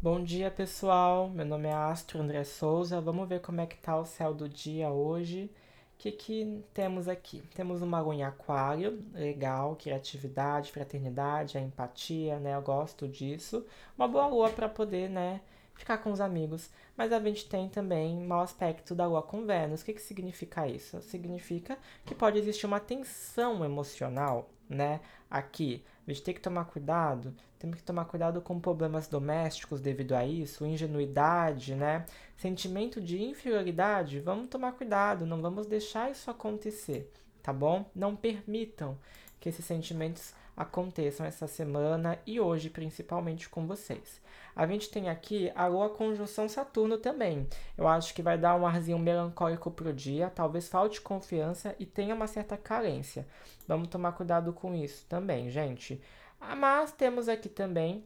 [0.00, 1.28] Bom dia, pessoal.
[1.28, 3.00] Meu nome é Astro André Souza.
[3.00, 5.50] Vamos ver como é que tá o céu do dia hoje.
[5.94, 7.42] O que, que temos aqui?
[7.52, 12.54] Temos uma lua em aquário, legal, criatividade, fraternidade, a empatia, né?
[12.54, 13.66] Eu gosto disso.
[13.96, 15.40] Uma boa lua para poder, né,
[15.78, 16.68] ficar com os amigos.
[16.96, 19.80] Mas a gente tem também mau aspecto da lua com Vênus.
[19.80, 21.00] O que, que significa isso?
[21.00, 25.00] Significa que pode existir uma tensão emocional, né?
[25.30, 30.14] Aqui, a gente tem que tomar cuidado, temos que tomar cuidado com problemas domésticos devido
[30.14, 32.06] a isso, ingenuidade, né?
[32.36, 37.90] Sentimento de inferioridade, vamos tomar cuidado, não vamos deixar isso acontecer, tá bom?
[37.94, 38.98] Não permitam
[39.40, 44.20] que esses sentimentos aconteçam essa semana e hoje, principalmente com vocês.
[44.56, 47.46] A gente tem aqui a Lua conjunção Saturno também.
[47.76, 52.12] Eu acho que vai dar um arzinho melancólico pro dia, talvez falte confiança e tenha
[52.12, 53.24] uma certa carência.
[53.68, 56.02] Vamos tomar cuidado com isso também, gente.
[56.40, 58.04] Ah, mas temos aqui também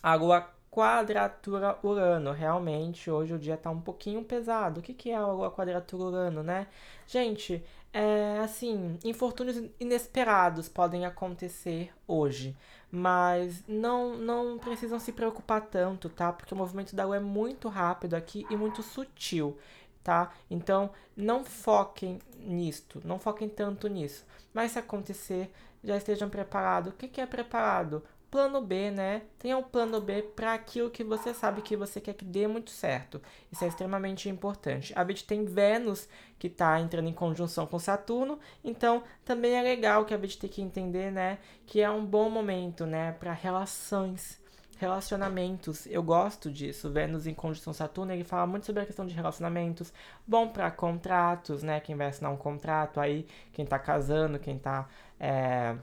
[0.00, 2.32] a Lua quadratura Urano.
[2.32, 4.80] Realmente, hoje o dia tá um pouquinho pesado.
[4.80, 6.66] O que, que é a quadratura Urano, né?
[7.06, 7.62] Gente,
[7.92, 12.56] é assim, infortúnios inesperados podem acontecer hoje,
[12.90, 16.32] mas não não precisam se preocupar tanto, tá?
[16.32, 19.56] Porque o movimento da Lua é muito rápido aqui e muito sutil,
[20.02, 20.32] tá?
[20.50, 24.26] Então, não foquem nisto, não foquem tanto nisso.
[24.52, 25.52] Mas se acontecer,
[25.84, 26.92] já estejam preparados.
[26.92, 28.02] O que, que é preparado?
[28.34, 29.22] Plano B, né?
[29.38, 32.68] Tenha um plano B para aquilo que você sabe que você quer que dê muito
[32.68, 33.22] certo.
[33.52, 34.92] Isso é extremamente importante.
[34.96, 40.04] A gente tem Vênus que está entrando em conjunção com Saturno, então também é legal
[40.04, 44.42] que a gente tem que entender, né, que é um bom momento, né, para relações,
[44.78, 45.86] relacionamentos.
[45.86, 46.90] Eu gosto disso.
[46.90, 49.92] Vênus em conjunção Saturno, ele fala muito sobre a questão de relacionamentos,
[50.26, 51.78] bom para contratos, né?
[51.78, 54.88] Quem vai assinar um contrato aí, quem está casando, quem está
[55.20, 55.76] é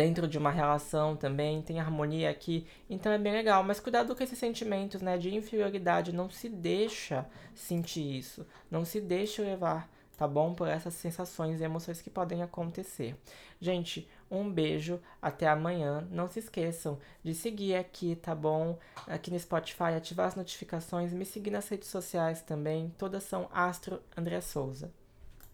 [0.00, 3.62] dentro de uma relação também, tem harmonia aqui, então é bem legal.
[3.62, 8.98] Mas cuidado com esses sentimentos, né, de inferioridade, não se deixa sentir isso, não se
[8.98, 10.54] deixa levar, tá bom?
[10.54, 13.14] Por essas sensações e emoções que podem acontecer.
[13.60, 16.08] Gente, um beijo, até amanhã.
[16.10, 18.78] Não se esqueçam de seguir aqui, tá bom?
[19.06, 24.00] Aqui no Spotify, ativar as notificações, me seguir nas redes sociais também, todas são Astro
[24.16, 24.90] André Souza.